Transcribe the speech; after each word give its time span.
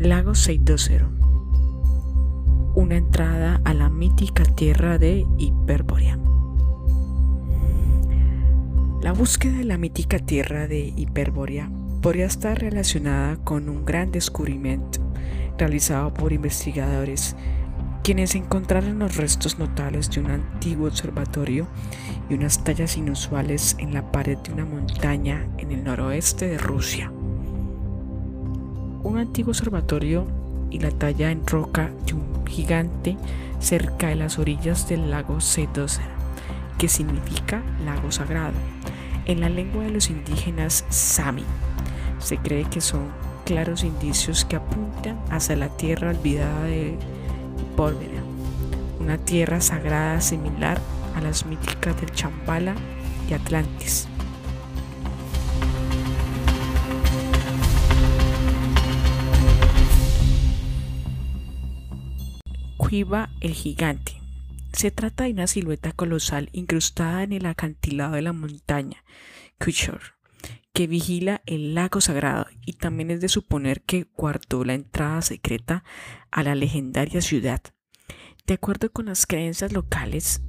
Lago 0.00 0.34
620. 0.34 1.24
Una 2.74 2.96
entrada 2.96 3.60
a 3.64 3.72
la 3.74 3.88
mítica 3.88 4.42
tierra 4.42 4.98
de 4.98 5.24
Hiperbórea. 5.38 6.18
La 9.00 9.12
búsqueda 9.12 9.58
de 9.58 9.64
la 9.64 9.78
mítica 9.78 10.18
tierra 10.18 10.66
de 10.66 10.92
Hiperbórea 10.96 11.70
podría 12.02 12.26
estar 12.26 12.58
relacionada 12.58 13.36
con 13.44 13.68
un 13.68 13.84
gran 13.84 14.10
descubrimiento 14.10 14.98
realizado 15.56 16.12
por 16.12 16.32
investigadores 16.32 17.36
quienes 18.02 18.34
encontraron 18.34 18.98
los 18.98 19.16
restos 19.16 19.60
notables 19.60 20.10
de 20.10 20.20
un 20.20 20.32
antiguo 20.32 20.88
observatorio 20.88 21.68
y 22.28 22.34
unas 22.34 22.64
tallas 22.64 22.96
inusuales 22.96 23.76
en 23.78 23.94
la 23.94 24.10
pared 24.10 24.38
de 24.38 24.52
una 24.52 24.64
montaña 24.64 25.48
en 25.58 25.70
el 25.70 25.84
noroeste 25.84 26.48
de 26.48 26.58
Rusia. 26.58 27.12
Un 29.04 29.18
antiguo 29.18 29.50
observatorio 29.50 30.26
y 30.70 30.80
la 30.80 30.90
talla 30.90 31.30
en 31.30 31.46
roca 31.46 31.90
de 32.06 32.14
un 32.14 32.46
gigante 32.46 33.18
cerca 33.60 34.08
de 34.08 34.14
las 34.14 34.38
orillas 34.38 34.88
del 34.88 35.10
lago 35.10 35.42
Sedosera, 35.42 36.08
que 36.78 36.88
significa 36.88 37.62
lago 37.84 38.10
sagrado, 38.10 38.54
en 39.26 39.42
la 39.42 39.50
lengua 39.50 39.84
de 39.84 39.90
los 39.90 40.08
indígenas 40.08 40.86
Sami. 40.88 41.44
Se 42.18 42.38
cree 42.38 42.64
que 42.64 42.80
son 42.80 43.08
claros 43.44 43.84
indicios 43.84 44.46
que 44.46 44.56
apuntan 44.56 45.20
hacia 45.30 45.56
la 45.56 45.68
tierra 45.68 46.10
olvidada 46.10 46.64
de 46.64 46.96
Pólvora, 47.76 48.22
una 49.00 49.18
tierra 49.18 49.60
sagrada 49.60 50.22
similar 50.22 50.80
a 51.14 51.20
las 51.20 51.44
míticas 51.44 52.00
del 52.00 52.10
Chambala 52.12 52.74
y 53.28 53.34
Atlantis. 53.34 54.08
Cuiva 62.94 63.28
el 63.40 63.54
gigante. 63.54 64.22
Se 64.72 64.92
trata 64.92 65.24
de 65.24 65.32
una 65.32 65.48
silueta 65.48 65.90
colosal 65.90 66.48
incrustada 66.52 67.24
en 67.24 67.32
el 67.32 67.44
acantilado 67.44 68.14
de 68.14 68.22
la 68.22 68.32
montaña 68.32 69.02
Kuchor, 69.58 70.00
que 70.72 70.86
vigila 70.86 71.42
el 71.44 71.74
lago 71.74 72.00
sagrado 72.00 72.46
y 72.64 72.74
también 72.74 73.10
es 73.10 73.20
de 73.20 73.28
suponer 73.28 73.82
que 73.82 74.06
guardó 74.16 74.64
la 74.64 74.74
entrada 74.74 75.22
secreta 75.22 75.82
a 76.30 76.44
la 76.44 76.54
legendaria 76.54 77.20
ciudad. 77.20 77.60
De 78.46 78.54
acuerdo 78.54 78.92
con 78.92 79.06
las 79.06 79.26
creencias 79.26 79.72
locales, 79.72 80.42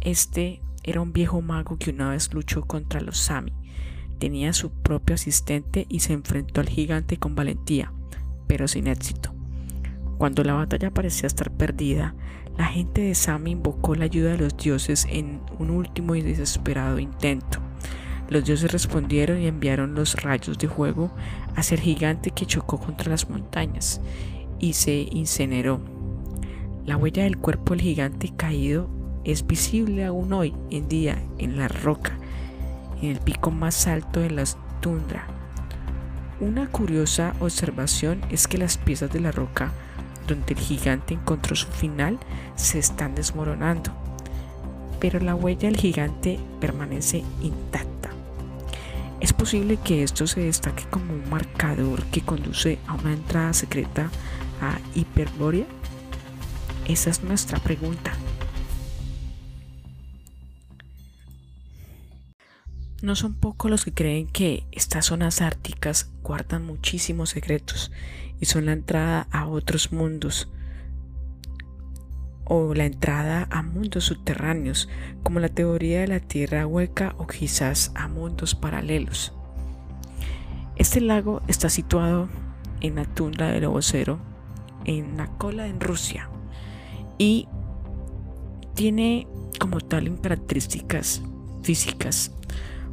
este 0.00 0.62
era 0.82 1.02
un 1.02 1.12
viejo 1.12 1.42
mago 1.42 1.76
que 1.76 1.90
una 1.90 2.12
vez 2.12 2.32
luchó 2.32 2.62
contra 2.62 3.02
los 3.02 3.18
Sami. 3.18 3.52
Tenía 4.18 4.54
su 4.54 4.70
propio 4.70 5.16
asistente 5.16 5.84
y 5.90 6.00
se 6.00 6.14
enfrentó 6.14 6.62
al 6.62 6.70
gigante 6.70 7.18
con 7.18 7.34
valentía, 7.34 7.92
pero 8.46 8.68
sin 8.68 8.86
éxito. 8.86 9.34
Cuando 10.20 10.44
la 10.44 10.52
batalla 10.52 10.90
parecía 10.90 11.28
estar 11.28 11.50
perdida, 11.50 12.14
la 12.58 12.66
gente 12.66 13.00
de 13.00 13.14
Sami 13.14 13.52
invocó 13.52 13.94
la 13.94 14.04
ayuda 14.04 14.32
de 14.32 14.36
los 14.36 14.54
dioses 14.54 15.06
en 15.08 15.40
un 15.58 15.70
último 15.70 16.14
y 16.14 16.20
desesperado 16.20 16.98
intento. 16.98 17.58
Los 18.28 18.44
dioses 18.44 18.70
respondieron 18.70 19.40
y 19.40 19.46
enviaron 19.46 19.94
los 19.94 20.22
rayos 20.22 20.58
de 20.58 20.68
fuego 20.68 21.10
hacia 21.56 21.76
el 21.76 21.80
gigante 21.80 22.32
que 22.32 22.44
chocó 22.44 22.78
contra 22.78 23.08
las 23.08 23.30
montañas 23.30 24.02
y 24.58 24.74
se 24.74 25.08
incineró. 25.10 25.80
La 26.84 26.98
huella 26.98 27.22
del 27.22 27.38
cuerpo 27.38 27.72
del 27.72 27.80
gigante 27.80 28.30
caído 28.36 28.90
es 29.24 29.46
visible 29.46 30.04
aún 30.04 30.34
hoy 30.34 30.54
en 30.68 30.86
día 30.86 31.22
en 31.38 31.56
la 31.56 31.68
roca, 31.68 32.18
en 33.00 33.08
el 33.08 33.20
pico 33.20 33.50
más 33.50 33.86
alto 33.86 34.20
de 34.20 34.32
la 34.32 34.44
tundra. 34.82 35.26
Una 36.40 36.68
curiosa 36.68 37.34
observación 37.40 38.20
es 38.30 38.46
que 38.48 38.58
las 38.58 38.76
piezas 38.76 39.10
de 39.10 39.20
la 39.20 39.32
roca 39.32 39.72
donde 40.30 40.54
el 40.54 40.60
gigante 40.60 41.14
encontró 41.14 41.54
su 41.54 41.66
final 41.66 42.18
se 42.56 42.78
están 42.78 43.14
desmoronando, 43.14 43.92
pero 44.98 45.20
la 45.20 45.34
huella 45.34 45.68
del 45.68 45.76
gigante 45.76 46.38
permanece 46.60 47.24
intacta. 47.42 48.10
Es 49.20 49.32
posible 49.34 49.76
que 49.76 50.02
esto 50.02 50.26
se 50.26 50.40
destaque 50.40 50.84
como 50.90 51.12
un 51.12 51.28
marcador 51.28 52.04
que 52.04 52.22
conduce 52.22 52.78
a 52.86 52.94
una 52.94 53.12
entrada 53.12 53.52
secreta 53.52 54.10
a 54.62 54.78
Hiperbórea. 54.94 55.66
Esa 56.86 57.10
es 57.10 57.22
nuestra 57.22 57.58
pregunta. 57.58 58.12
No 63.02 63.16
son 63.16 63.32
pocos 63.32 63.70
los 63.70 63.84
que 63.84 63.94
creen 63.94 64.26
que 64.26 64.64
estas 64.72 65.06
zonas 65.06 65.40
árticas 65.40 66.10
guardan 66.22 66.66
muchísimos 66.66 67.30
secretos 67.30 67.90
y 68.40 68.44
son 68.44 68.66
la 68.66 68.72
entrada 68.72 69.26
a 69.30 69.46
otros 69.46 69.90
mundos 69.90 70.50
o 72.44 72.74
la 72.74 72.84
entrada 72.84 73.46
a 73.50 73.62
mundos 73.62 74.04
subterráneos, 74.04 74.88
como 75.22 75.38
la 75.38 75.48
teoría 75.48 76.00
de 76.00 76.08
la 76.08 76.20
Tierra 76.20 76.66
hueca 76.66 77.14
o 77.16 77.26
quizás 77.26 77.92
a 77.94 78.08
mundos 78.08 78.54
paralelos. 78.54 79.32
Este 80.76 81.00
lago 81.00 81.42
está 81.46 81.70
situado 81.70 82.28
en 82.80 82.96
la 82.96 83.04
tundra 83.04 83.50
del 83.52 83.68
Cero, 83.80 84.18
en 84.84 85.16
la 85.16 85.28
cola 85.38 85.68
en 85.68 85.80
Rusia, 85.80 86.28
y 87.18 87.46
tiene 88.74 89.26
como 89.58 89.80
tal 89.80 90.20
características 90.20 91.22
físicas 91.62 92.32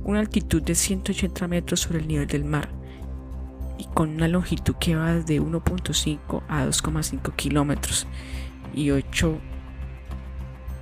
una 0.04 0.20
altitud 0.20 0.62
de 0.62 0.76
180 0.76 1.48
metros 1.48 1.82
sobre 1.82 2.00
el 2.00 2.08
nivel 2.08 2.28
del 2.28 2.46
mar 2.46 2.70
y 3.78 3.86
con 3.94 4.10
una 4.10 4.28
longitud 4.28 4.76
que 4.80 4.96
va 4.96 5.14
de 5.14 5.42
1.5 5.42 6.44
a 6.48 6.66
2,5 6.66 7.36
kilómetros 7.36 8.08
y 8.74 8.92
8 8.92 9.38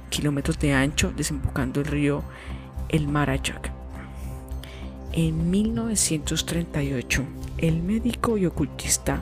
kilómetros 0.10 0.60
de 0.60 0.74
ancho 0.74 1.12
desembocando 1.16 1.82
el 1.82 1.88
río 1.88 2.24
el 2.90 3.08
Marachak. 3.08 3.72
En 5.12 5.50
1938, 5.50 7.24
el 7.58 7.82
médico 7.82 8.38
y 8.38 8.46
ocultista 8.46 9.22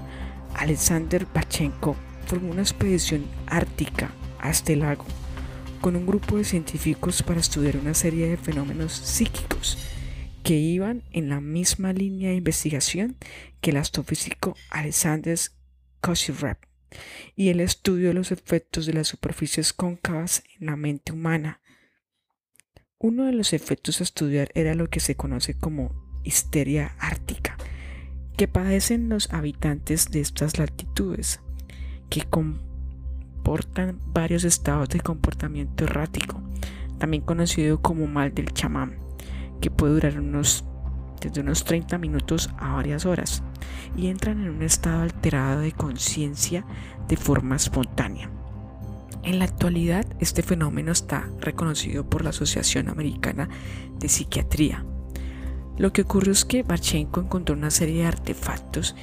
Alexander 0.55 1.25
Pachenko 1.25 1.95
formó 2.25 2.51
una 2.51 2.61
expedición 2.61 3.25
ártica 3.47 4.11
a 4.39 4.49
este 4.49 4.75
lago 4.75 5.05
con 5.83 5.97
un 5.97 6.05
grupo 6.05 6.38
de 6.38 6.45
científicos 6.45 7.23
para 7.23 7.41
estudiar 7.41 7.75
una 7.75 7.94
serie 7.94 8.29
de 8.29 8.38
fenómenos 8.38 8.94
psíquicos 8.94 9.77
que 10.41 10.53
iban 10.53 11.03
en 11.11 11.27
la 11.27 11.41
misma 11.41 11.91
línea 11.91 12.29
de 12.29 12.38
investigación 12.38 13.17
que 13.59 13.71
el 13.71 13.75
astrofísico 13.75 14.55
Alexander 14.69 15.38
Koshirev 15.99 16.55
y 17.35 17.49
el 17.49 17.59
estudio 17.59 18.07
de 18.07 18.13
los 18.13 18.31
efectos 18.31 18.85
de 18.85 18.93
las 18.93 19.09
superficies 19.09 19.73
cóncavas 19.73 20.45
en 20.57 20.67
la 20.67 20.77
mente 20.77 21.11
humana. 21.11 21.59
Uno 22.97 23.25
de 23.25 23.33
los 23.33 23.51
efectos 23.51 23.99
a 23.99 24.03
estudiar 24.03 24.51
era 24.55 24.75
lo 24.75 24.89
que 24.89 25.01
se 25.01 25.17
conoce 25.17 25.53
como 25.57 26.22
histeria 26.23 26.95
ártica, 26.97 27.57
que 28.38 28.47
padecen 28.47 29.09
los 29.09 29.33
habitantes 29.33 30.11
de 30.11 30.22
estas 30.22 30.57
latitudes, 30.57 31.41
que 32.09 32.23
comportan 33.43 33.99
varios 34.13 34.45
estados 34.45 34.87
de 34.87 35.01
comportamiento 35.01 35.83
errático, 35.83 36.41
también 36.97 37.23
conocido 37.23 37.81
como 37.81 38.07
mal 38.07 38.33
del 38.33 38.53
chamán, 38.53 38.95
que 39.59 39.69
puede 39.69 39.95
durar 39.95 40.17
unos 40.17 40.63
desde 41.19 41.41
unos 41.41 41.65
30 41.65 41.97
minutos 41.97 42.49
a 42.57 42.75
varias 42.75 43.05
horas 43.05 43.43
y 43.97 44.07
entran 44.07 44.41
en 44.41 44.49
un 44.49 44.61
estado 44.61 45.03
alterado 45.03 45.59
de 45.59 45.73
conciencia 45.73 46.65
de 47.09 47.17
forma 47.17 47.57
espontánea. 47.57 48.29
En 49.23 49.39
la 49.39 49.45
actualidad, 49.45 50.05
este 50.21 50.41
fenómeno 50.41 50.93
está 50.93 51.29
reconocido 51.41 52.09
por 52.09 52.23
la 52.23 52.29
Asociación 52.29 52.87
Americana 52.87 53.49
de 53.99 54.07
Psiquiatría. 54.07 54.85
Lo 55.77 55.91
que 55.91 56.03
ocurrió 56.03 56.31
es 56.31 56.45
que 56.45 56.63
Bachenko 56.63 57.19
encontró 57.21 57.55
una 57.55 57.71
serie 57.71 58.03
de 58.03 58.07
artefactos 58.07 58.95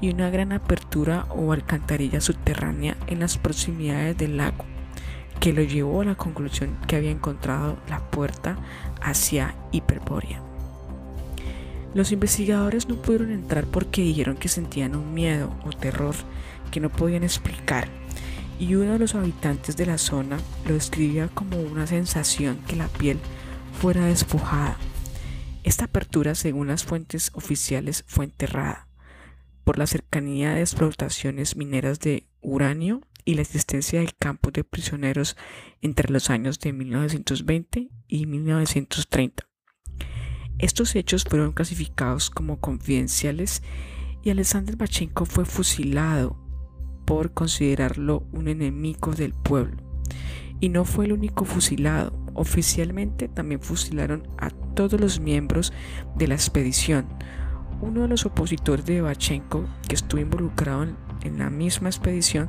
y 0.00 0.10
una 0.10 0.30
gran 0.30 0.52
apertura 0.52 1.26
o 1.30 1.52
alcantarilla 1.52 2.20
subterránea 2.20 2.96
en 3.06 3.20
las 3.20 3.38
proximidades 3.38 4.16
del 4.16 4.36
lago, 4.36 4.64
que 5.40 5.52
lo 5.52 5.62
llevó 5.62 6.02
a 6.02 6.04
la 6.04 6.14
conclusión 6.14 6.76
que 6.86 6.96
había 6.96 7.10
encontrado 7.10 7.78
la 7.88 8.00
puerta 8.10 8.56
hacia 9.00 9.54
Hiperbórea. 9.72 10.42
Los 11.94 12.12
investigadores 12.12 12.88
no 12.88 12.96
pudieron 12.96 13.30
entrar 13.30 13.64
porque 13.64 14.02
dijeron 14.02 14.36
que 14.36 14.48
sentían 14.48 14.96
un 14.96 15.14
miedo 15.14 15.54
o 15.64 15.70
terror 15.70 16.14
que 16.70 16.80
no 16.80 16.90
podían 16.90 17.22
explicar 17.22 17.88
y 18.58 18.74
uno 18.74 18.92
de 18.92 18.98
los 18.98 19.14
habitantes 19.14 19.76
de 19.76 19.86
la 19.86 19.98
zona 19.98 20.38
lo 20.66 20.74
describía 20.74 21.28
como 21.28 21.58
una 21.58 21.86
sensación 21.86 22.58
que 22.66 22.76
la 22.76 22.88
piel 22.88 23.18
fuera 23.80 24.06
despojada. 24.06 24.76
Esta 25.62 25.86
apertura, 25.86 26.34
según 26.34 26.68
las 26.68 26.84
fuentes 26.84 27.30
oficiales, 27.34 28.04
fue 28.06 28.26
enterrada 28.26 28.85
por 29.66 29.78
la 29.78 29.88
cercanía 29.88 30.54
de 30.54 30.60
explotaciones 30.60 31.56
mineras 31.56 31.98
de 31.98 32.28
uranio 32.40 33.00
y 33.24 33.34
la 33.34 33.42
existencia 33.42 33.98
de 33.98 34.08
campos 34.16 34.52
de 34.52 34.62
prisioneros 34.62 35.36
entre 35.82 36.12
los 36.12 36.30
años 36.30 36.60
de 36.60 36.72
1920 36.72 37.90
y 38.06 38.26
1930. 38.26 39.48
Estos 40.60 40.94
hechos 40.94 41.24
fueron 41.24 41.50
clasificados 41.50 42.30
como 42.30 42.60
confidenciales 42.60 43.64
y 44.22 44.30
Alexander 44.30 44.76
Bachenko 44.76 45.26
fue 45.26 45.44
fusilado 45.44 46.38
por 47.04 47.34
considerarlo 47.34 48.24
un 48.30 48.46
enemigo 48.46 49.14
del 49.14 49.34
pueblo. 49.34 49.82
Y 50.60 50.68
no 50.68 50.84
fue 50.84 51.06
el 51.06 51.12
único 51.12 51.44
fusilado. 51.44 52.16
Oficialmente 52.34 53.26
también 53.26 53.60
fusilaron 53.60 54.28
a 54.38 54.50
todos 54.50 55.00
los 55.00 55.18
miembros 55.18 55.72
de 56.14 56.28
la 56.28 56.34
expedición. 56.36 57.08
Uno 57.80 58.02
de 58.02 58.08
los 58.08 58.24
opositores 58.24 58.86
de 58.86 59.02
Bachenko, 59.02 59.64
que 59.88 59.94
estuvo 59.94 60.20
involucrado 60.20 60.86
en, 61.22 61.38
la 61.38 61.50
misma 61.50 61.88
expedición, 61.88 62.48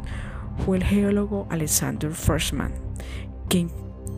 fue 0.65 0.77
el 0.77 0.83
geólogo 0.83 1.47
Alexander 1.49 2.13
Firstman, 2.13 2.73
quien 3.49 3.69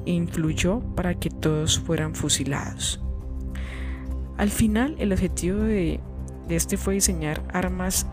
influyó 0.06 0.82
para 0.96 1.16
que 1.16 1.30
todos 1.30 1.80
fueran 1.80 2.14
fusilados. 2.14 3.02
Al 4.38 4.50
final, 4.50 4.96
el 5.00 5.12
objetivo 5.12 5.60
de, 5.60 6.00
de 6.48 6.56
este 6.56 6.78
fue 6.78 6.96
diseñar 6.96 7.44
armas 7.54 8.08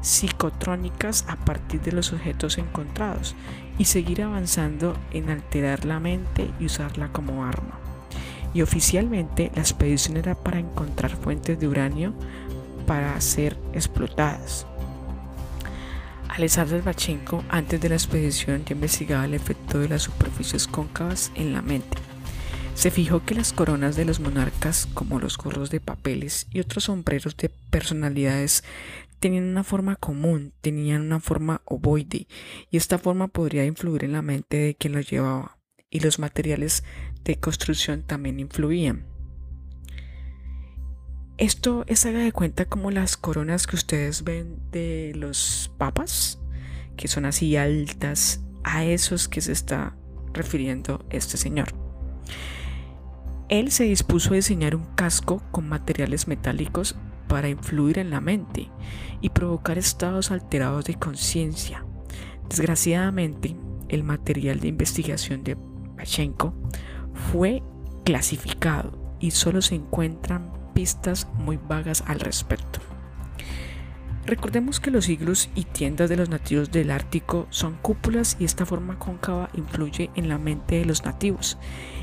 psicotrónicas 0.00 1.24
a 1.28 1.36
partir 1.36 1.80
de 1.80 1.92
los 1.92 2.12
objetos 2.12 2.58
encontrados 2.58 3.34
y 3.76 3.86
seguir 3.86 4.22
avanzando 4.22 4.96
en 5.12 5.30
alterar 5.30 5.84
la 5.84 5.98
mente 5.98 6.50
y 6.60 6.66
usarla 6.66 7.12
como 7.12 7.44
arma. 7.44 7.85
Y 8.56 8.62
oficialmente 8.62 9.52
la 9.54 9.60
expedición 9.60 10.16
era 10.16 10.34
para 10.34 10.58
encontrar 10.58 11.14
fuentes 11.14 11.60
de 11.60 11.68
uranio 11.68 12.14
para 12.86 13.20
ser 13.20 13.54
explotadas. 13.74 14.66
Alexander 16.26 16.80
Bachenko 16.80 17.44
antes 17.50 17.78
de 17.82 17.90
la 17.90 17.96
expedición 17.96 18.64
ya 18.64 18.74
investigaba 18.74 19.26
el 19.26 19.34
efecto 19.34 19.78
de 19.78 19.90
las 19.90 20.04
superficies 20.04 20.66
cóncavas 20.66 21.32
en 21.34 21.52
la 21.52 21.60
mente. 21.60 21.98
Se 22.74 22.90
fijó 22.90 23.22
que 23.26 23.34
las 23.34 23.52
coronas 23.52 23.94
de 23.94 24.06
los 24.06 24.20
monarcas, 24.20 24.88
como 24.94 25.20
los 25.20 25.36
gorros 25.36 25.68
de 25.68 25.80
papeles 25.80 26.46
y 26.50 26.60
otros 26.60 26.84
sombreros 26.84 27.36
de 27.36 27.50
personalidades, 27.68 28.64
tenían 29.20 29.44
una 29.44 29.64
forma 29.64 29.96
común, 29.96 30.54
tenían 30.62 31.02
una 31.02 31.20
forma 31.20 31.60
ovoide, 31.66 32.26
y 32.70 32.78
esta 32.78 32.96
forma 32.96 33.28
podría 33.28 33.66
influir 33.66 34.04
en 34.04 34.12
la 34.12 34.22
mente 34.22 34.56
de 34.56 34.74
quien 34.76 34.94
lo 34.94 35.00
llevaba, 35.02 35.58
y 35.90 36.00
los 36.00 36.18
materiales 36.18 36.84
de 37.26 37.40
construcción 37.40 38.02
también 38.02 38.40
influían. 38.40 39.04
Esto 41.38 41.84
es 41.86 42.06
haga 42.06 42.20
de 42.20 42.32
cuenta 42.32 42.64
como 42.64 42.90
las 42.90 43.16
coronas 43.16 43.66
que 43.66 43.76
ustedes 43.76 44.24
ven 44.24 44.58
de 44.70 45.12
los 45.14 45.70
papas, 45.76 46.40
que 46.96 47.08
son 47.08 47.26
así 47.26 47.56
altas, 47.56 48.40
a 48.64 48.84
esos 48.84 49.28
que 49.28 49.40
se 49.40 49.52
está 49.52 49.94
refiriendo 50.32 51.04
este 51.10 51.36
señor. 51.36 51.68
Él 53.48 53.70
se 53.70 53.84
dispuso 53.84 54.32
a 54.32 54.36
diseñar 54.36 54.74
un 54.74 54.86
casco 54.94 55.42
con 55.50 55.68
materiales 55.68 56.26
metálicos 56.26 56.96
para 57.28 57.48
influir 57.48 57.98
en 57.98 58.10
la 58.10 58.20
mente 58.20 58.70
y 59.20 59.30
provocar 59.30 59.78
estados 59.78 60.30
alterados 60.30 60.84
de 60.86 60.94
conciencia. 60.94 61.84
Desgraciadamente, 62.48 63.56
el 63.88 64.04
material 64.04 64.58
de 64.60 64.68
investigación 64.68 65.44
de 65.44 65.56
Pachenko 65.96 66.54
fue 67.32 67.62
clasificado 68.04 68.92
y 69.20 69.32
solo 69.32 69.62
se 69.62 69.74
encuentran 69.74 70.52
pistas 70.74 71.26
muy 71.34 71.56
vagas 71.56 72.04
al 72.06 72.20
respecto. 72.20 72.80
Recordemos 74.26 74.80
que 74.80 74.90
los 74.90 75.08
iglus 75.08 75.48
y 75.54 75.62
tiendas 75.62 76.10
de 76.10 76.16
los 76.16 76.28
nativos 76.28 76.72
del 76.72 76.90
Ártico 76.90 77.46
son 77.50 77.76
cúpulas 77.80 78.36
y 78.40 78.44
esta 78.44 78.66
forma 78.66 78.98
cóncava 78.98 79.50
influye 79.54 80.10
en 80.16 80.28
la 80.28 80.36
mente 80.36 80.76
de 80.76 80.84
los 80.84 81.04
nativos 81.04 81.58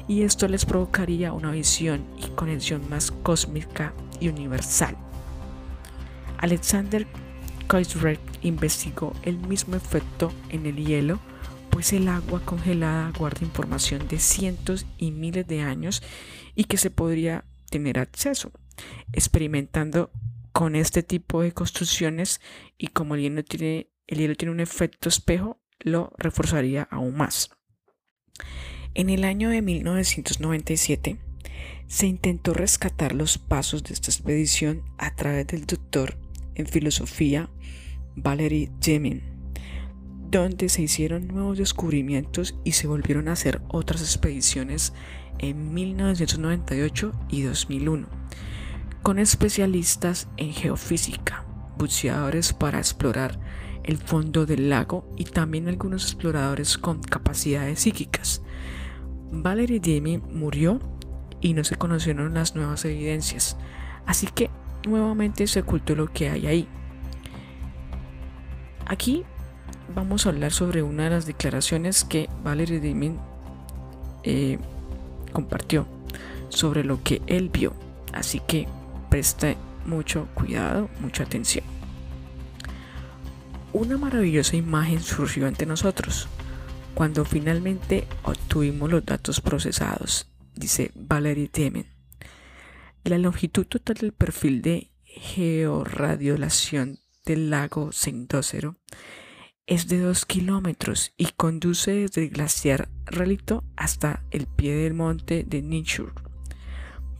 y 0.07 0.21
esto 0.21 0.47
les 0.47 0.65
provocaría 0.65 1.33
una 1.33 1.51
visión 1.51 2.05
y 2.17 2.29
conexión 2.29 2.89
más 2.89 3.11
cósmica 3.11 3.93
y 4.21 4.29
universal. 4.29 4.95
Alexander 6.37 7.05
Koisberg 7.67 8.19
investigó 8.41 9.13
el 9.23 9.37
mismo 9.37 9.75
efecto 9.75 10.31
en 10.49 10.65
el 10.65 10.77
hielo, 10.77 11.19
pues 11.73 11.91
el 11.91 12.07
agua 12.07 12.39
congelada 12.45 13.11
guarda 13.17 13.43
información 13.43 14.07
de 14.07 14.19
cientos 14.19 14.85
y 14.99 15.09
miles 15.09 15.47
de 15.47 15.61
años 15.61 16.03
y 16.53 16.65
que 16.65 16.77
se 16.77 16.91
podría 16.91 17.45
tener 17.71 17.97
acceso. 17.97 18.51
Experimentando 19.11 20.11
con 20.51 20.75
este 20.75 21.01
tipo 21.01 21.41
de 21.41 21.51
construcciones 21.51 22.41
y 22.77 22.89
como 22.89 23.15
el 23.15 23.21
hielo 23.21 23.43
tiene, 23.43 23.89
el 24.05 24.19
hielo 24.19 24.35
tiene 24.35 24.51
un 24.51 24.59
efecto 24.59 25.09
espejo, 25.09 25.59
lo 25.79 26.13
reforzaría 26.19 26.83
aún 26.91 27.17
más. 27.17 27.49
En 28.93 29.09
el 29.09 29.23
año 29.23 29.49
de 29.49 29.63
1997 29.63 31.17
se 31.87 32.05
intentó 32.05 32.53
rescatar 32.53 33.15
los 33.15 33.39
pasos 33.39 33.83
de 33.83 33.95
esta 33.95 34.11
expedición 34.11 34.83
a 34.99 35.15
través 35.15 35.47
del 35.47 35.65
doctor 35.65 36.19
en 36.53 36.67
filosofía 36.67 37.49
Valery 38.15 38.69
Jemin, 38.79 39.32
donde 40.39 40.69
se 40.69 40.81
hicieron 40.81 41.27
nuevos 41.27 41.57
descubrimientos 41.57 42.55
y 42.63 42.71
se 42.71 42.87
volvieron 42.87 43.27
a 43.27 43.33
hacer 43.33 43.61
otras 43.67 44.01
expediciones 44.01 44.93
en 45.37 45.73
1998 45.73 47.11
y 47.29 47.43
2001, 47.43 48.07
con 49.01 49.19
especialistas 49.19 50.27
en 50.37 50.53
geofísica, 50.53 51.45
buceadores 51.77 52.53
para 52.53 52.79
explorar 52.79 53.39
el 53.83 53.97
fondo 53.97 54.45
del 54.45 54.69
lago 54.69 55.07
y 55.17 55.25
también 55.25 55.67
algunos 55.67 56.03
exploradores 56.05 56.77
con 56.77 57.01
capacidades 57.01 57.81
psíquicas. 57.81 58.41
Valery 59.31 59.81
Jemin 59.83 60.23
murió 60.31 60.79
y 61.41 61.53
no 61.53 61.63
se 61.63 61.75
conocieron 61.75 62.33
las 62.33 62.55
nuevas 62.55 62.85
evidencias, 62.85 63.57
así 64.05 64.27
que 64.27 64.49
nuevamente 64.87 65.45
se 65.47 65.59
ocultó 65.59 65.95
lo 65.95 66.07
que 66.07 66.29
hay 66.29 66.47
ahí. 66.47 66.67
Aquí 68.85 69.25
vamos 69.89 70.25
a 70.25 70.29
hablar 70.29 70.51
sobre 70.51 70.83
una 70.83 71.05
de 71.05 71.09
las 71.11 71.25
declaraciones 71.25 72.03
que 72.03 72.29
Valery 72.43 72.79
Dimin 72.79 73.19
eh, 74.23 74.57
compartió 75.31 75.87
sobre 76.49 76.83
lo 76.83 77.03
que 77.03 77.21
él 77.27 77.49
vio. 77.49 77.73
Así 78.13 78.41
que 78.47 78.67
preste 79.09 79.57
mucho 79.85 80.27
cuidado, 80.33 80.89
mucha 80.99 81.23
atención. 81.23 81.65
Una 83.73 83.97
maravillosa 83.97 84.55
imagen 84.55 85.01
surgió 85.01 85.47
ante 85.47 85.65
nosotros 85.65 86.27
cuando 86.93 87.25
finalmente 87.25 88.07
obtuvimos 88.23 88.91
los 88.91 89.03
datos 89.03 89.41
procesados, 89.41 90.27
dice 90.55 90.91
Valery 90.93 91.49
Dimin. 91.51 91.87
La 93.03 93.17
longitud 93.17 93.65
total 93.65 93.97
del 93.97 94.13
perfil 94.13 94.61
de 94.61 94.91
georradiolación 95.03 96.99
del 97.25 97.49
lago 97.49 97.91
Sendócero 97.91 98.75
es 99.65 99.87
de 99.87 99.99
2 99.99 100.25
kilómetros 100.25 101.13
y 101.17 101.27
conduce 101.37 101.91
desde 101.91 102.23
el 102.23 102.29
glaciar 102.31 102.89
Relito 103.05 103.63
hasta 103.77 104.23
el 104.31 104.45
pie 104.45 104.75
del 104.75 104.93
monte 104.93 105.45
de 105.47 105.61
Ninchur. 105.61 106.13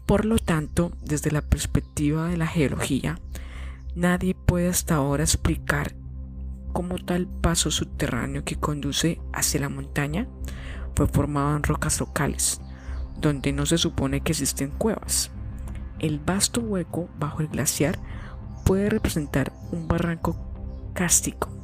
Por 0.05 0.25
lo 0.25 0.37
tanto, 0.37 0.91
desde 1.01 1.31
la 1.31 1.41
perspectiva 1.41 2.27
de 2.27 2.35
la 2.35 2.47
geología, 2.47 3.17
nadie 3.95 4.35
puede 4.35 4.67
hasta 4.67 4.95
ahora 4.95 5.23
explicar 5.23 5.95
cómo 6.73 6.97
tal 6.97 7.27
paso 7.27 7.71
subterráneo 7.71 8.43
que 8.43 8.59
conduce 8.59 9.21
hacia 9.31 9.61
la 9.61 9.69
montaña 9.69 10.27
fue 10.95 11.07
formado 11.07 11.55
en 11.55 11.63
rocas 11.63 12.01
locales, 12.01 12.59
donde 13.21 13.53
no 13.53 13.65
se 13.65 13.77
supone 13.77 14.19
que 14.19 14.33
existen 14.33 14.69
cuevas. 14.71 15.31
El 15.99 16.19
vasto 16.19 16.59
hueco 16.59 17.07
bajo 17.17 17.39
el 17.39 17.47
glaciar 17.47 17.97
puede 18.65 18.89
representar 18.89 19.53
un 19.71 19.87
barranco 19.87 20.35
cástico. 20.93 21.62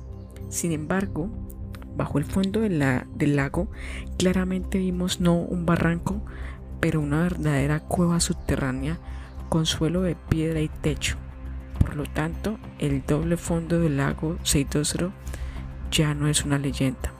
Sin 0.50 0.72
embargo, 0.72 1.29
bajo 1.96 2.18
el 2.18 2.25
fondo 2.25 2.62
del 2.62 3.36
lago 3.36 3.70
claramente 4.18 4.77
vimos 4.79 5.22
no 5.22 5.36
un 5.36 5.65
barranco, 5.65 6.22
pero 6.79 7.00
una 7.01 7.24
verdadera 7.24 7.79
cueva 7.82 8.20
subterránea 8.20 8.98
con 9.48 9.65
suelo 9.65 10.01
de 10.01 10.15
piedra 10.15 10.62
y 10.62 10.70
techo. 10.70 11.18
Por 11.79 11.96
lo 11.96 12.03
tanto, 12.03 12.58
el 12.77 13.06
doble 13.06 13.38
fondo 13.38 13.79
del 13.79 13.98
lago 13.98 14.38
620 14.44 15.15
ya 15.91 16.13
no 16.13 16.27
es 16.27 16.46
una 16.46 16.58
leyenda. 16.58 17.13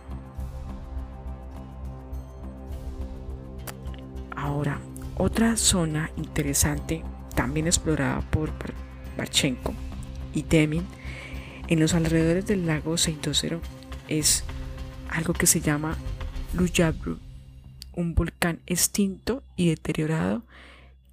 Ahora, 4.36 4.80
otra 5.18 5.58
zona 5.58 6.12
interesante, 6.18 7.04
también 7.36 7.68
explorada 7.68 8.22
por 8.32 8.52
Bachenko 9.18 9.74
y 10.34 10.44
Demin, 10.44 10.86
en 11.70 11.80
los 11.80 11.94
alrededores 11.94 12.48
del 12.48 12.66
lago 12.66 12.98
620 12.98 13.62
es 14.08 14.44
algo 15.08 15.34
que 15.34 15.46
se 15.46 15.62
llama 15.62 15.98
Luyabru, 16.56 17.20
un 17.94 18.16
volcán 18.16 18.60
extinto 18.66 19.44
y 19.56 19.70
deteriorado 19.70 20.44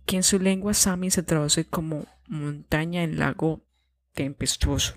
que 0.07 0.17
en 0.17 0.23
su 0.23 0.39
lengua 0.39 0.73
sami 0.73 1.11
se 1.11 1.23
traduce 1.23 1.67
como 1.67 2.07
montaña 2.27 3.03
en 3.03 3.19
lago 3.19 3.61
tempestuoso. 4.15 4.95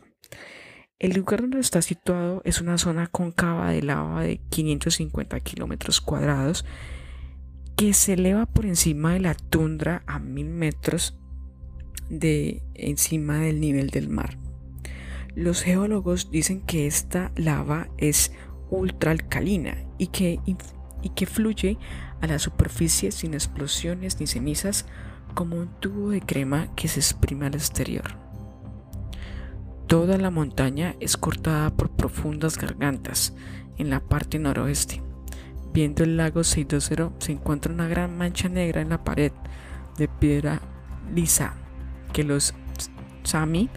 El 0.97 1.11
lugar 1.11 1.41
donde 1.41 1.59
está 1.59 1.81
situado 1.81 2.41
es 2.45 2.61
una 2.61 2.77
zona 2.77 3.07
cóncava 3.07 3.71
de 3.71 3.81
lava 3.81 4.23
de 4.23 4.37
550 4.49 5.37
kilómetros 5.41 5.99
cuadrados 5.99 6.65
que 7.75 7.93
se 7.93 8.13
eleva 8.13 8.45
por 8.45 8.65
encima 8.65 9.13
de 9.13 9.19
la 9.19 9.33
tundra 9.33 10.03
a 10.07 10.19
mil 10.19 10.47
metros 10.47 11.17
de 12.09 12.63
encima 12.75 13.39
del 13.39 13.59
nivel 13.59 13.89
del 13.89 14.07
mar. 14.07 14.37
Los 15.39 15.61
geólogos 15.61 16.31
dicen 16.31 16.59
que 16.59 16.85
esta 16.85 17.31
lava 17.37 17.87
es 17.97 18.33
ultra 18.69 19.11
alcalina 19.11 19.85
y 19.97 20.07
que, 20.07 20.41
y 21.01 21.09
que 21.11 21.25
fluye 21.25 21.77
a 22.19 22.27
la 22.27 22.39
superficie 22.39 23.13
sin 23.13 23.33
explosiones 23.33 24.19
ni 24.19 24.27
cenizas 24.27 24.85
como 25.35 25.55
un 25.55 25.69
tubo 25.79 26.09
de 26.09 26.19
crema 26.19 26.67
que 26.75 26.89
se 26.89 26.99
exprime 26.99 27.45
al 27.45 27.55
exterior. 27.55 28.17
Toda 29.87 30.17
la 30.17 30.29
montaña 30.29 30.97
es 30.99 31.15
cortada 31.15 31.69
por 31.69 31.89
profundas 31.89 32.57
gargantas 32.57 33.33
en 33.77 33.89
la 33.89 34.01
parte 34.01 34.39
noroeste. 34.39 35.01
Viendo 35.71 36.03
el 36.03 36.17
lago 36.17 36.43
620 36.43 37.25
se 37.25 37.31
encuentra 37.31 37.73
una 37.73 37.87
gran 37.87 38.17
mancha 38.17 38.49
negra 38.49 38.81
en 38.81 38.89
la 38.89 39.05
pared 39.05 39.31
de 39.97 40.09
piedra 40.09 40.59
lisa 41.15 41.53
que 42.11 42.25
los 42.25 42.53
Sami 43.23 43.69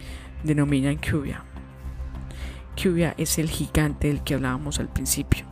denominan 0.43 0.97
Cubia. 0.97 1.45
Cubia 2.81 3.13
es 3.17 3.39
el 3.39 3.49
gigante 3.49 4.07
del 4.07 4.23
que 4.23 4.35
hablábamos 4.35 4.79
al 4.79 4.89
principio. 4.89 5.45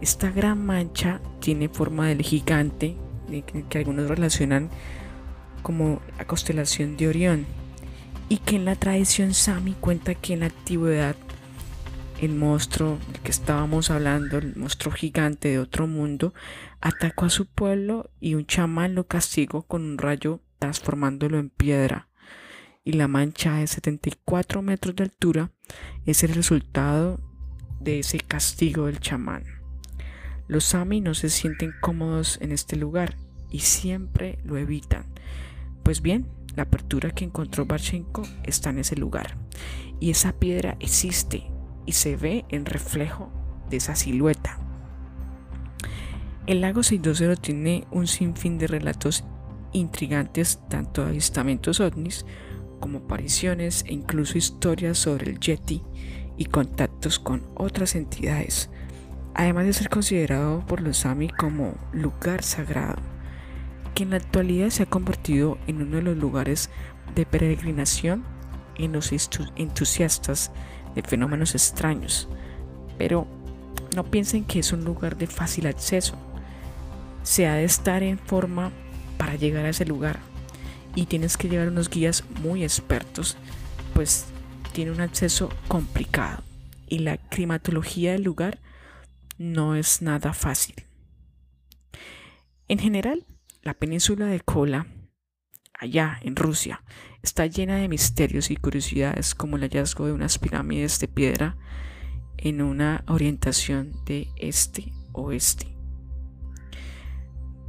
Esta 0.00 0.30
gran 0.30 0.64
mancha 0.64 1.20
tiene 1.40 1.68
forma 1.68 2.08
del 2.08 2.22
gigante 2.22 2.96
que 3.68 3.78
algunos 3.78 4.08
relacionan 4.08 4.68
como 5.62 6.00
la 6.18 6.26
constelación 6.26 6.96
de 6.96 7.08
Orión 7.08 7.46
y 8.28 8.38
que 8.38 8.56
en 8.56 8.64
la 8.64 8.76
tradición 8.76 9.34
Sami 9.34 9.74
cuenta 9.74 10.14
que 10.14 10.34
en 10.34 10.40
la 10.40 10.46
antigüedad 10.46 11.16
el 12.20 12.34
monstruo 12.34 12.98
del 13.10 13.20
que 13.20 13.32
estábamos 13.32 13.90
hablando, 13.90 14.38
el 14.38 14.54
monstruo 14.54 14.94
gigante 14.94 15.48
de 15.48 15.58
otro 15.58 15.88
mundo, 15.88 16.34
atacó 16.80 17.24
a 17.24 17.30
su 17.30 17.46
pueblo 17.46 18.10
y 18.20 18.34
un 18.34 18.46
chamán 18.46 18.94
lo 18.94 19.08
castigó 19.08 19.62
con 19.62 19.82
un 19.82 19.98
rayo 19.98 20.40
transformándolo 20.60 21.38
en 21.40 21.50
piedra. 21.50 22.08
Y 22.84 22.92
la 22.92 23.06
mancha 23.06 23.56
de 23.56 23.66
74 23.66 24.60
metros 24.60 24.96
de 24.96 25.04
altura 25.04 25.50
es 26.04 26.24
el 26.24 26.34
resultado 26.34 27.20
de 27.80 28.00
ese 28.00 28.18
castigo 28.18 28.86
del 28.86 28.98
chamán. 28.98 29.44
Los 30.48 30.64
Sami 30.64 31.00
no 31.00 31.14
se 31.14 31.30
sienten 31.30 31.72
cómodos 31.80 32.38
en 32.40 32.50
este 32.50 32.76
lugar 32.76 33.16
y 33.50 33.60
siempre 33.60 34.38
lo 34.44 34.56
evitan. 34.56 35.06
Pues 35.84 36.02
bien, 36.02 36.26
la 36.56 36.64
apertura 36.64 37.10
que 37.10 37.24
encontró 37.24 37.66
Barchenko 37.66 38.22
está 38.42 38.70
en 38.70 38.80
ese 38.80 38.96
lugar 38.96 39.36
y 40.00 40.10
esa 40.10 40.32
piedra 40.32 40.76
existe 40.80 41.50
y 41.86 41.92
se 41.92 42.16
ve 42.16 42.44
en 42.48 42.66
reflejo 42.66 43.32
de 43.70 43.76
esa 43.76 43.94
silueta. 43.94 44.58
El 46.46 46.60
lago 46.60 46.82
620 46.82 47.40
tiene 47.40 47.86
un 47.92 48.08
sinfín 48.08 48.58
de 48.58 48.66
relatos 48.66 49.24
intrigantes, 49.72 50.60
tanto 50.68 51.02
de 51.02 51.10
avistamientos 51.10 51.80
ovnis 51.80 52.26
como 52.82 52.98
apariciones 52.98 53.84
e 53.86 53.94
incluso 53.94 54.36
historias 54.36 54.98
sobre 54.98 55.30
el 55.30 55.38
Yeti 55.38 55.82
y 56.36 56.46
contactos 56.46 57.20
con 57.20 57.46
otras 57.54 57.94
entidades, 57.94 58.70
además 59.34 59.66
de 59.66 59.72
ser 59.72 59.88
considerado 59.88 60.66
por 60.66 60.80
los 60.80 60.98
Sami 60.98 61.28
como 61.28 61.74
lugar 61.92 62.42
sagrado, 62.42 62.96
que 63.94 64.02
en 64.02 64.10
la 64.10 64.16
actualidad 64.16 64.70
se 64.70 64.82
ha 64.82 64.86
convertido 64.86 65.58
en 65.68 65.80
uno 65.80 65.98
de 65.98 66.02
los 66.02 66.16
lugares 66.16 66.70
de 67.14 67.24
peregrinación 67.24 68.24
en 68.74 68.92
los 68.92 69.12
entusiastas 69.54 70.50
de 70.96 71.02
fenómenos 71.02 71.54
extraños, 71.54 72.28
pero 72.98 73.28
no 73.94 74.02
piensen 74.02 74.44
que 74.44 74.58
es 74.58 74.72
un 74.72 74.84
lugar 74.84 75.16
de 75.16 75.28
fácil 75.28 75.68
acceso. 75.68 76.16
Se 77.22 77.46
ha 77.46 77.54
de 77.54 77.64
estar 77.64 78.02
en 78.02 78.18
forma 78.18 78.72
para 79.18 79.36
llegar 79.36 79.66
a 79.66 79.68
ese 79.68 79.84
lugar 79.84 80.31
y 80.94 81.06
tienes 81.06 81.36
que 81.36 81.48
llevar 81.48 81.68
unos 81.68 81.88
guías 81.88 82.24
muy 82.42 82.64
expertos, 82.64 83.36
pues 83.94 84.26
tiene 84.72 84.90
un 84.90 85.00
acceso 85.00 85.48
complicado 85.68 86.42
y 86.88 86.98
la 86.98 87.16
climatología 87.16 88.12
del 88.12 88.22
lugar 88.22 88.58
no 89.38 89.74
es 89.74 90.02
nada 90.02 90.32
fácil. 90.34 90.74
En 92.68 92.78
general, 92.78 93.26
la 93.62 93.74
península 93.74 94.26
de 94.26 94.40
Kola, 94.40 94.86
allá 95.72 96.18
en 96.22 96.36
Rusia, 96.36 96.82
está 97.22 97.46
llena 97.46 97.76
de 97.76 97.88
misterios 97.88 98.50
y 98.50 98.56
curiosidades 98.56 99.34
como 99.34 99.56
el 99.56 99.62
hallazgo 99.62 100.06
de 100.06 100.12
unas 100.12 100.38
pirámides 100.38 100.98
de 101.00 101.08
piedra 101.08 101.56
en 102.36 102.60
una 102.60 103.04
orientación 103.08 103.92
de 104.04 104.28
este-oeste. 104.36 105.76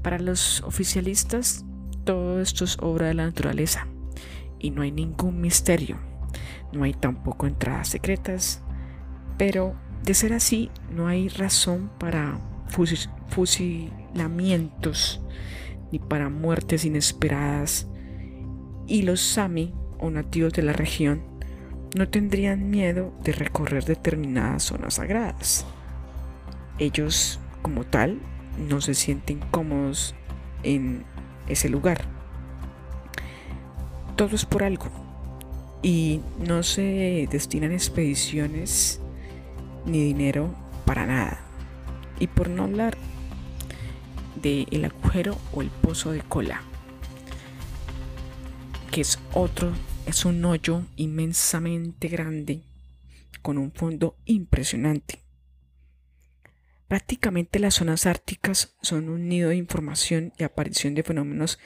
Para 0.01 0.20
los 0.20 0.62
oficialistas, 0.63 1.63
todo 2.04 2.42
esto 2.42 2.64
es 2.66 2.78
obra 2.82 3.08
de 3.08 3.14
la 3.14 3.26
naturaleza 3.26 3.88
y 4.60 4.72
no 4.72 4.82
hay 4.82 4.92
ningún 4.92 5.42
misterio, 5.42 5.98
no 6.72 6.84
hay 6.84 6.94
tampoco 6.94 7.48
entradas 7.48 7.90
secretas, 7.90 8.62
pero 9.38 9.76
de 10.04 10.14
ser 10.14 10.34
así 10.34 10.70
no 10.92 11.08
hay 11.08 11.30
razón 11.30 11.90
para 12.00 12.40
fusilamientos 13.30 15.22
ni 15.92 16.00
para 16.00 16.30
muertes 16.30 16.86
inesperadas 16.86 17.88
y 18.88 19.04
los 19.04 19.22
Sami 19.22 19.74
o 20.00 20.10
nativos 20.10 20.54
de 20.54 20.64
la 20.64 20.74
región 20.74 21.24
no 21.96 22.10
tendrían 22.10 22.70
miedo 22.70 23.14
de 23.24 23.34
recorrer 23.34 23.86
determinadas 23.86 24.64
zonas 24.64 24.96
sagradas. 24.96 25.66
Ellos 26.80 27.40
como 27.62 27.84
tal 27.84 28.20
no 28.58 28.82
se 28.82 28.96
sienten 28.96 29.40
cómodos 29.52 30.16
en 30.64 31.06
ese 31.48 31.70
lugar. 31.70 32.06
Todo 34.16 34.36
es 34.36 34.46
por 34.46 34.64
algo. 34.64 34.90
Y 35.82 36.22
no 36.40 36.64
se 36.64 37.28
destinan 37.30 37.72
expediciones 37.72 39.02
ni 39.86 40.04
dinero 40.04 40.54
para 40.86 41.06
nada. 41.06 41.42
Y 42.20 42.28
por 42.28 42.50
no 42.50 42.64
hablar 42.64 42.98
del 44.42 44.68
el 44.72 44.86
agujero 44.86 45.38
o 45.54 45.62
el 45.62 45.70
pozo 45.70 46.12
de 46.12 46.22
cola, 46.22 46.62
que 48.92 49.02
es 49.02 49.20
otro, 49.34 49.74
es 50.06 50.24
un 50.26 50.44
hoyo 50.46 50.84
inmensamente 50.96 52.08
grande 52.08 52.62
con 53.42 53.58
un 53.58 53.72
fondo 53.72 54.16
impresionante 54.26 55.23
Prácticamente 56.88 57.60
las 57.60 57.75
zonas 57.75 58.06
árticas 58.06 58.75
son 58.82 59.10
un 59.10 59.28
nido 59.28 59.50
de 59.50 59.56
información 59.56 60.34
y 60.38 60.44
aparición 60.44 60.96
de 60.96 61.04
fenómenos 61.04 61.60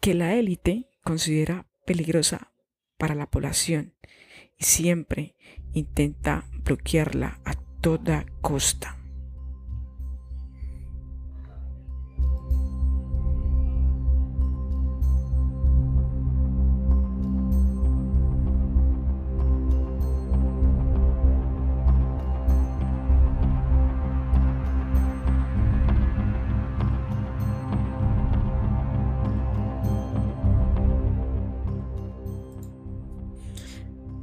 que 0.00 0.14
la 0.14 0.34
élite 0.34 0.88
considera 1.02 1.66
peligrosa 1.84 2.52
para 2.96 3.14
la 3.14 3.30
población 3.30 3.94
y 4.58 4.64
siempre 4.64 5.34
intenta 5.72 6.44
bloquearla 6.64 7.40
a 7.44 7.54
toda 7.80 8.26
costa. 8.40 8.99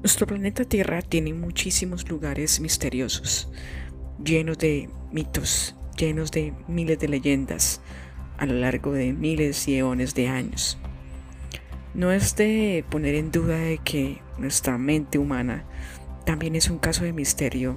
Nuestro 0.08 0.26
planeta 0.26 0.64
Tierra 0.64 1.02
tiene 1.02 1.34
muchísimos 1.34 2.08
lugares 2.08 2.62
misteriosos, 2.62 3.50
llenos 4.24 4.58
de 4.58 4.90
mitos, 5.12 5.76
llenos 5.98 6.32
de 6.32 6.54
miles 6.70 6.98
de 7.00 7.10
leyendas 7.10 7.82
a 8.38 8.46
lo 8.46 8.54
largo 8.54 8.94
de 8.94 9.12
miles 9.12 9.68
y 9.68 9.76
eones 9.76 10.16
de 10.16 10.30
años. 10.30 10.78
No 11.94 12.14
es 12.14 12.38
de 12.38 12.86
poner 12.90 13.16
en 13.16 13.34
duda 13.34 13.58
de 13.58 13.80
que 13.80 14.22
nuestra 14.38 14.78
mente 14.78 15.18
humana 15.18 15.66
también 16.26 16.56
es 16.56 16.70
un 16.70 16.80
caso 16.80 17.04
de 17.04 17.12
misterio 17.12 17.76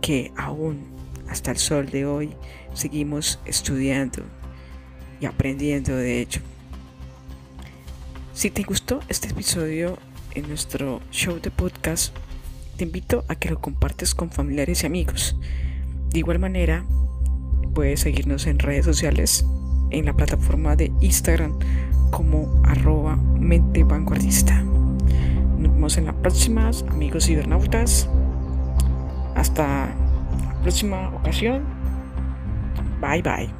que 0.00 0.32
aún 0.38 0.86
hasta 1.28 1.50
el 1.50 1.58
sol 1.58 1.90
de 1.90 2.06
hoy 2.06 2.34
seguimos 2.72 3.40
estudiando 3.44 4.22
y 5.20 5.26
aprendiendo 5.26 5.94
de 5.94 6.22
ello. 6.22 6.40
Si 8.32 8.48
te 8.48 8.62
gustó 8.62 9.00
este 9.10 9.28
episodio 9.28 9.98
en 10.34 10.48
nuestro 10.48 11.00
show 11.10 11.40
de 11.40 11.50
podcast, 11.50 12.14
te 12.76 12.84
invito 12.84 13.24
a 13.28 13.34
que 13.34 13.50
lo 13.50 13.60
compartes 13.60 14.14
con 14.14 14.30
familiares 14.30 14.82
y 14.82 14.86
amigos. 14.86 15.36
De 16.10 16.18
igual 16.18 16.38
manera, 16.38 16.84
puedes 17.74 18.00
seguirnos 18.00 18.46
en 18.46 18.58
redes 18.58 18.84
sociales, 18.84 19.44
en 19.90 20.06
la 20.06 20.14
plataforma 20.14 20.76
de 20.76 20.92
Instagram 21.00 21.58
como 22.10 22.62
arroba 22.64 23.16
mente 23.16 23.84
vanguardista. 23.84 24.62
Nos 24.62 25.72
vemos 25.72 25.96
en 25.96 26.06
la 26.06 26.12
próxima, 26.14 26.70
amigos 26.88 27.26
cibernautas. 27.26 28.08
Hasta 29.34 29.86
la 29.86 30.62
próxima 30.62 31.10
ocasión. 31.14 31.64
Bye 33.00 33.22
bye. 33.22 33.59